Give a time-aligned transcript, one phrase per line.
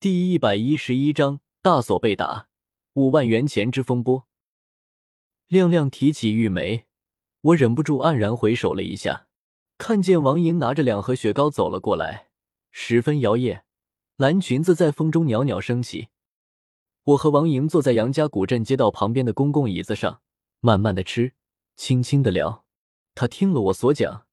[0.00, 2.46] 第一百一十一章大锁被打，
[2.92, 4.28] 五万元钱之风波。
[5.48, 6.86] 亮亮提起玉梅，
[7.40, 9.26] 我忍不住黯然回首了一下，
[9.76, 12.28] 看见王莹拿着两盒雪糕走了过来，
[12.70, 13.62] 十分摇曳，
[14.16, 16.10] 蓝裙子在风中袅袅升起。
[17.02, 20.20] 我和王莹坐在杨家古镇街道旁边的公共椅子上，
[20.60, 21.32] 慢慢的吃，
[21.74, 22.64] 轻轻的聊。
[23.16, 24.26] 他听了我所讲，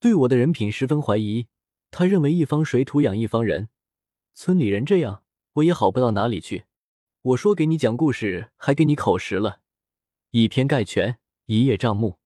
[0.00, 1.48] 对我的人品十分怀疑，
[1.90, 3.68] 他认为一方水土养一方人。
[4.36, 5.22] 村里人这样，
[5.54, 6.64] 我也好不到哪里去。
[7.22, 9.60] 我说给你讲故事，还给你口实了，
[10.30, 12.18] 以偏概全，一叶障目。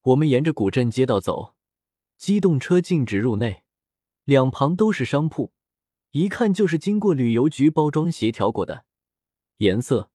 [0.00, 1.54] 我们沿着古镇街道走，
[2.16, 3.62] 机动车禁止入内，
[4.24, 5.52] 两旁都是商铺，
[6.12, 8.86] 一看就是经过旅游局包装协调过的，
[9.58, 10.10] 颜色、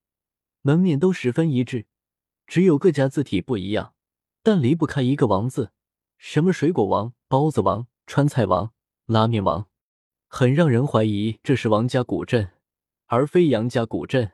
[0.62, 1.86] 门面都十分一致，
[2.48, 3.94] 只有各家字体不一样，
[4.42, 5.70] 但离不开一个“王”字，
[6.18, 8.74] 什么水果王、包子王、川菜王、
[9.06, 9.68] 拉面王。
[10.36, 12.50] 很让人怀疑这是王家古镇，
[13.06, 14.32] 而非杨家古镇。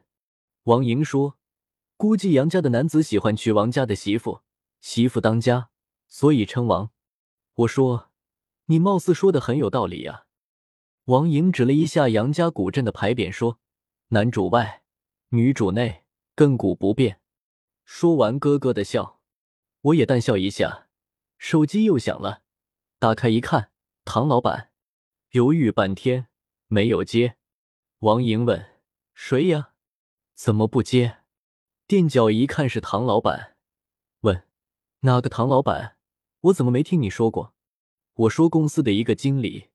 [0.63, 1.37] 王莹说
[1.99, 4.41] ：“估计杨家的男子喜欢娶王家的媳妇，
[4.81, 5.69] 媳妇当家，
[6.09, 6.91] 所以称王。”
[7.53, 8.09] 我说
[8.65, 10.25] ：“你貌似说的很有道理呀。”
[11.05, 13.59] 王莹指了一下杨家古镇的牌匾，说
[14.09, 14.83] ：“男主外，
[15.29, 17.21] 女主内，亘古不变。”
[17.85, 19.21] 说完咯咯的笑，
[19.83, 20.87] 我也淡笑一下。
[21.37, 22.41] 手机又响了，
[22.99, 23.71] 打开一看，
[24.07, 24.70] 唐老板。
[25.33, 26.27] 犹豫半天
[26.67, 27.37] 没有接，
[28.01, 28.81] 王莹问
[29.15, 29.75] ：“谁呀？
[30.35, 31.19] 怎么不接？”
[31.87, 33.57] 垫脚一看是唐老板，
[34.23, 34.49] 问
[35.03, 35.97] ：“哪个唐老板？
[36.41, 37.55] 我怎么没听你说过？”
[38.15, 39.69] 我说：“公司的一个经理，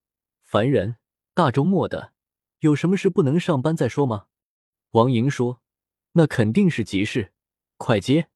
[0.44, 0.98] 烦人。
[1.34, 2.12] 大周末的，
[2.60, 4.28] 有什么事不能上班再说吗？”
[4.92, 5.62] 王莹说
[6.14, 7.32] ：“那肯定是急事，
[7.78, 8.28] 快接。”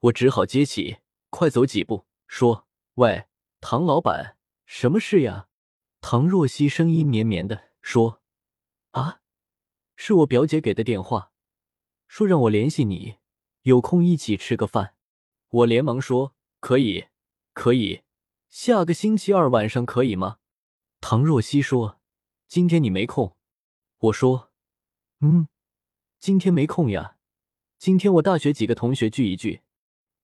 [0.00, 3.26] 我只好接起，快走几步，说：“喂，
[3.60, 5.48] 唐老板，什么事呀？”
[6.06, 8.20] 唐若曦声音绵绵的说
[8.92, 9.22] ：“啊，
[9.96, 11.32] 是我表姐给的电话，
[12.06, 13.16] 说让我联系你，
[13.62, 14.96] 有空一起吃个饭。”
[15.48, 17.06] 我连忙说：“可以，
[17.54, 18.02] 可以，
[18.50, 20.40] 下个星期二晚上可以吗？”
[21.00, 21.98] 唐若曦说
[22.48, 23.34] ：“今天你没空。”
[23.96, 24.50] 我说
[25.20, 25.48] ：“嗯，
[26.18, 27.16] 今天没空呀，
[27.78, 29.62] 今天我大学几个同学聚一聚。”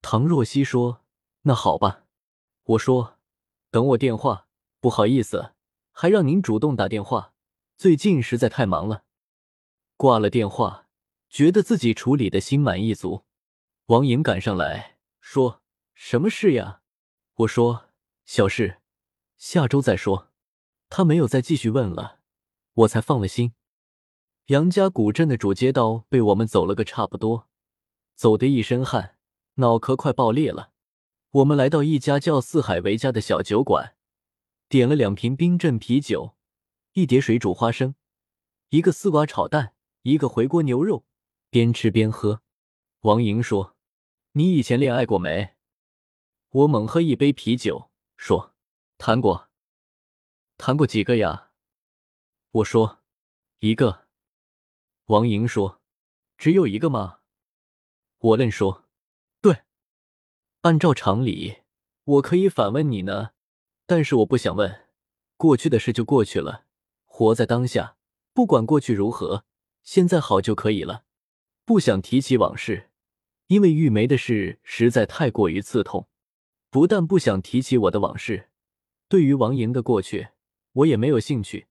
[0.03, 1.03] 唐若曦说
[1.45, 2.05] ：“那好吧。”
[2.65, 3.19] 我说
[3.73, 4.47] ：“等我电话，
[4.79, 5.55] 不好意思。”
[6.01, 7.35] 还让您主动打电话，
[7.77, 9.05] 最近实在太忙了。
[9.99, 10.87] 挂了电话，
[11.29, 13.27] 觉得自己处理的心满意足。
[13.89, 15.61] 王莹赶上来说
[15.93, 16.81] ：“什么事呀？”
[17.41, 17.91] 我说
[18.25, 18.79] ：“小事，
[19.37, 20.31] 下周再说。”
[20.89, 22.21] 他没有再继续问了，
[22.73, 23.53] 我才放了心。
[24.47, 27.47] 杨家古镇的主街道被我们走了个差不多，
[28.15, 29.17] 走得一身汗，
[29.57, 30.71] 脑壳快爆裂了。
[31.33, 33.97] 我们来到一家叫四海为家的小酒馆。
[34.71, 36.37] 点了两瓶冰镇啤酒，
[36.93, 37.97] 一碟水煮花生，
[38.69, 41.05] 一个丝瓜炒蛋，一个回锅牛肉，
[41.51, 42.41] 边吃边喝。
[43.01, 43.77] 王莹说
[44.31, 45.57] ：“你以前恋爱过没？”
[46.51, 48.55] 我猛喝一杯啤酒，说
[48.97, 49.49] ：“谈过。”
[50.57, 51.51] 谈过几个呀？
[52.53, 53.01] 我说
[53.59, 54.07] ：“一个。”
[55.07, 55.81] 王莹说
[56.39, 57.19] ：“只有一个吗？”
[58.19, 58.85] 我愣说
[59.43, 59.63] ：“对。”
[60.63, 61.63] 按照常理，
[62.05, 63.33] 我可以反问你呢。
[63.91, 64.83] 但是我不想问，
[65.37, 66.65] 过去的事就过去了，
[67.07, 67.97] 活在当下，
[68.33, 69.45] 不管过去如何，
[69.83, 71.03] 现在好就可以了。
[71.65, 72.91] 不想提起往事，
[73.49, 76.07] 因为玉梅的事实在太过于刺痛。
[76.71, 78.51] 不但不想提起我的往事，
[79.09, 80.29] 对于王莹的过去，
[80.75, 81.67] 我也没有兴趣。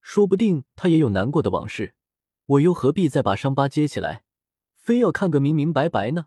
[0.00, 1.92] 说不定她也有难过的往事，
[2.46, 4.22] 我又何必再把伤疤揭起来，
[4.76, 6.26] 非要看个明明白白呢？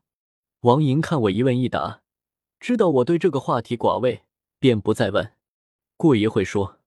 [0.64, 2.02] 王莹看我一问一答，
[2.60, 4.26] 知道我对这个话题寡味。
[4.62, 5.34] 便不再问。
[5.98, 6.80] 过一会说：“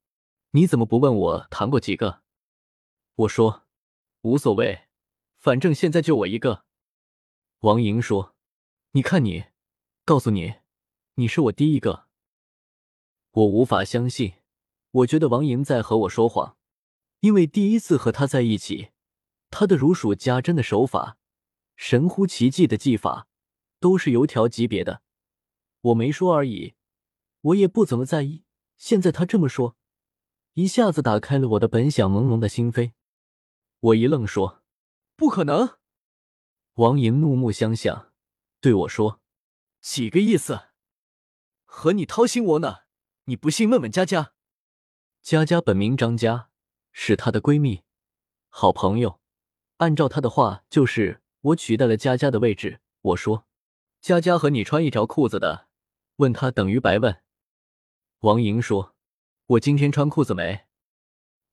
[0.54, 2.22] 你怎么不问我谈过几个？”
[3.16, 3.64] 我说
[4.22, 4.82] ：“无所谓，
[5.38, 6.64] 反正现在就我一个。”
[7.60, 8.36] 王莹说
[8.92, 9.46] ：“你看你，
[10.04, 10.54] 告诉你，
[11.16, 12.06] 你是我第一个。”
[13.32, 14.34] 我无法相信，
[14.92, 16.56] 我觉得王莹在和我说谎，
[17.20, 18.90] 因为第一次和他在一起，
[19.50, 21.18] 他的如数家珍的手法，
[21.74, 23.26] 神乎其技的技法，
[23.80, 25.02] 都是油条级别的。
[25.80, 26.74] 我没说而已。
[27.44, 28.44] 我也不怎么在意，
[28.78, 29.76] 现在他这么说，
[30.54, 32.92] 一下子打开了我的本想朦胧的心扉。
[33.80, 34.62] 我一愣，说
[35.14, 35.76] ：“不可能！”
[36.76, 38.12] 王莹怒目相向，
[38.62, 39.20] 对我说
[39.82, 40.68] ：“几个意思？
[41.66, 42.84] 和你掏心窝呢？
[43.24, 44.32] 你不信，问问佳佳。
[45.20, 46.48] 佳佳本名张佳，
[46.92, 47.82] 是她的闺蜜，
[48.48, 49.20] 好朋友。
[49.78, 52.80] 按照她的话，就是我取代了佳佳的位置。
[53.02, 53.46] 我说：
[54.00, 55.68] 佳佳和你穿一条裤子的，
[56.16, 57.20] 问她等于白问。”
[58.24, 58.94] 王莹说
[59.48, 60.64] ：“我今天穿裤子没？”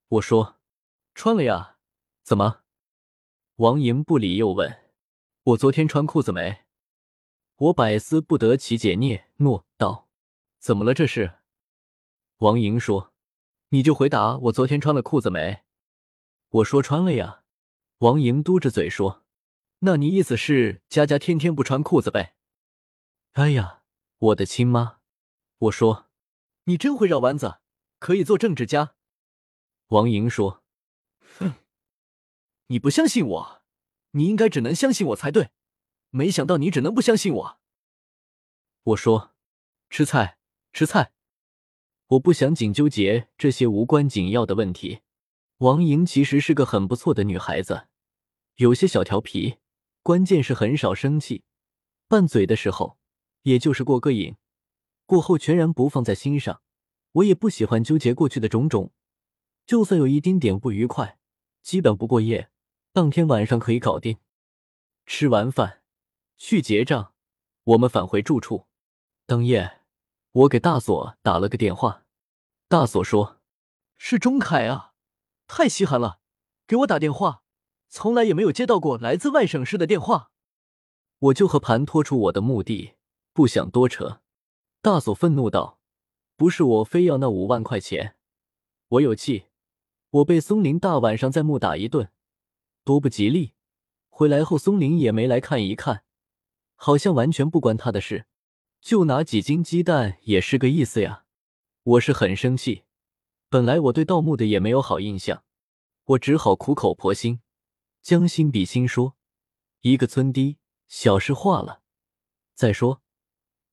[0.08, 0.58] 我说
[1.14, 1.76] ：“穿了呀。
[2.22, 2.62] 怎么？
[3.56, 4.80] 王莹不理又问
[5.44, 6.64] ：“我昨天穿裤子没？”
[7.56, 10.08] 我百思不得其解，嗫嚅道
[10.60, 10.94] ：“怎么了？
[10.94, 11.40] 这是？”
[12.40, 13.12] 王莹说
[13.68, 15.64] ：“你就回答我昨天穿了裤子没？”
[16.48, 17.42] 我说：“穿了呀。”
[18.00, 19.24] 王莹嘟着嘴说
[19.80, 22.34] ：“那你意思是佳佳天天不穿裤子呗？”
[23.32, 23.82] 哎呀，
[24.16, 25.00] 我的亲妈！
[25.58, 26.06] 我说
[26.64, 27.60] ：“你真会绕弯子，
[27.98, 28.94] 可以做政治家。”
[29.88, 30.62] 王莹说
[31.38, 31.54] ：“哼，
[32.68, 33.62] 你不相信我，
[34.12, 35.50] 你应该只能相信我才对。
[36.10, 37.60] 没想到你只能不相信我。”
[38.84, 39.34] 我说
[39.90, 40.38] ：“吃菜，
[40.72, 41.12] 吃菜。”
[42.08, 45.00] 我不想紧纠结这些无关紧要的问题。
[45.58, 47.88] 王莹其实是个很不错的女孩子，
[48.56, 49.58] 有些小调皮，
[50.02, 51.44] 关键是很少生气，
[52.08, 52.98] 拌嘴的时候
[53.42, 54.36] 也就是过个瘾，
[55.06, 56.62] 过后全然不放在心上。
[57.12, 58.92] 我也不喜欢纠结过去的种种，
[59.66, 61.18] 就算有一丁点不愉快，
[61.62, 62.50] 基本不过夜，
[62.92, 64.16] 当天晚上可以搞定。
[65.04, 65.82] 吃完饭
[66.38, 67.12] 去结账，
[67.64, 68.66] 我们返回住处。
[69.26, 69.82] 当夜，
[70.32, 72.06] 我给大锁打了个电话，
[72.68, 73.40] 大锁说
[73.98, 74.92] ：“是钟凯啊。”
[75.46, 76.20] 太稀罕了，
[76.66, 77.42] 给我打电话，
[77.90, 80.30] 从来也没有接到过来自外省市的电话。
[81.18, 82.94] 我就和盘托出我的目的，
[83.34, 84.22] 不想多扯。
[84.84, 85.78] 大锁愤怒道
[86.34, 88.16] ：“不是我非要那五万块钱，
[88.88, 89.44] 我有气，
[90.10, 92.10] 我被松林大晚上在木打一顿，
[92.82, 93.54] 多不吉利。
[94.08, 96.02] 回来后松林也没来看一看，
[96.74, 98.26] 好像完全不关他的事，
[98.80, 101.26] 就拿几斤鸡蛋也是个意思呀。
[101.84, 102.82] 我是很生气。”
[103.48, 105.44] 本来我对盗墓的也没有好印象，
[106.06, 107.40] 我只好苦口婆心，
[108.00, 109.14] 将心比心说：
[109.82, 110.58] 一个村低，
[110.88, 111.82] 小事化了。
[112.54, 113.00] 再说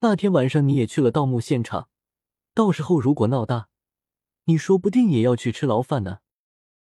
[0.01, 1.89] 那天晚上你也去了盗墓现场，
[2.53, 3.67] 到时候如果闹大，
[4.45, 6.19] 你说不定也要去吃牢饭呢。